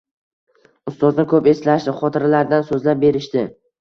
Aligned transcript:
Ustozni 0.91 1.25
ko’p 1.33 1.49
eslashdi, 1.53 1.93
xotiralardan 1.99 2.67
so’zlab 2.71 3.05
berishdi. 3.05 3.45